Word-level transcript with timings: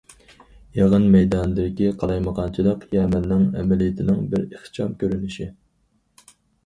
يىغىن 0.77 1.03
مەيدانىدىكى 1.15 1.91
قالايمىقانچىلىق 2.03 2.87
يەمەننىڭ 2.97 3.45
ئەمەلىيىتىنىڭ 3.61 4.25
بىر 4.33 4.49
ئىخچام 4.49 4.97
كۆرۈنۈشى. 5.05 5.51